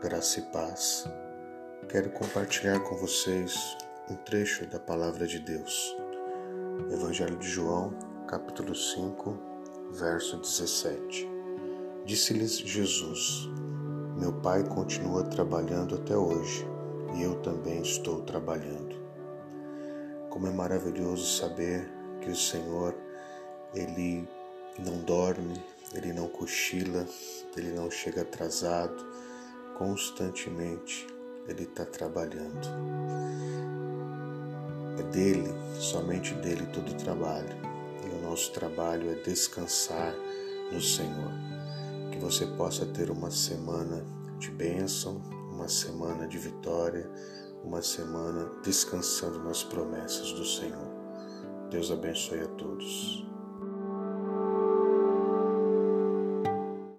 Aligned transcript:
graça 0.00 0.38
e 0.38 0.42
paz. 0.52 1.04
Quero 1.88 2.10
compartilhar 2.10 2.78
com 2.78 2.94
vocês 2.96 3.76
um 4.08 4.14
trecho 4.14 4.64
da 4.66 4.78
palavra 4.78 5.26
de 5.26 5.40
Deus. 5.40 5.96
Evangelho 6.92 7.36
de 7.36 7.48
João, 7.48 7.92
capítulo 8.28 8.72
5, 8.72 9.36
verso 9.90 10.36
17. 10.36 11.28
Disse-lhes 12.04 12.58
Jesus: 12.58 13.48
Meu 14.16 14.32
Pai 14.32 14.62
continua 14.62 15.24
trabalhando 15.24 15.96
até 15.96 16.16
hoje, 16.16 16.64
e 17.16 17.22
eu 17.22 17.34
também 17.42 17.82
estou 17.82 18.22
trabalhando. 18.22 18.94
Como 20.30 20.46
é 20.46 20.52
maravilhoso 20.52 21.36
saber 21.36 21.90
que 22.20 22.30
o 22.30 22.36
Senhor, 22.36 22.94
ele 23.74 24.28
não 24.78 24.98
dorme, 24.98 25.60
ele 25.94 26.12
não 26.12 26.28
cochila, 26.28 27.04
ele 27.56 27.72
não 27.72 27.90
chega 27.90 28.22
atrasado, 28.22 29.04
constantemente 29.76 31.06
ele 31.48 31.64
está 31.64 31.84
trabalhando. 31.84 32.68
É 34.98 35.02
dele, 35.04 35.52
somente 35.78 36.34
dele 36.34 36.66
todo 36.66 36.90
o 36.90 36.96
trabalho. 36.96 37.56
E 38.04 38.08
o 38.08 38.22
nosso 38.22 38.52
trabalho 38.52 39.10
é 39.10 39.14
descansar 39.14 40.14
no 40.72 40.80
Senhor. 40.80 41.32
Que 42.12 42.18
você 42.18 42.46
possa 42.46 42.86
ter 42.86 43.10
uma 43.10 43.30
semana 43.30 44.04
de 44.38 44.50
bênção, 44.50 45.20
uma 45.50 45.68
semana 45.68 46.26
de 46.26 46.38
vitória, 46.38 47.10
uma 47.64 47.82
semana 47.82 48.50
descansando 48.62 49.38
nas 49.42 49.62
promessas 49.62 50.32
do 50.32 50.44
Senhor. 50.44 50.88
Deus 51.70 51.90
abençoe 51.90 52.40
a 52.40 52.48
todos. 52.48 53.24